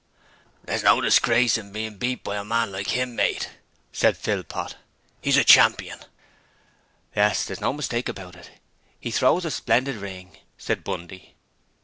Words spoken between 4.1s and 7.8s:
Philpot. ''E's a champion!' 'Yes, there's no